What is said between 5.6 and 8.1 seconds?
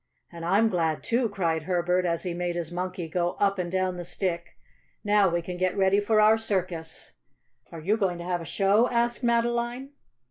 ready for our circus." "Are you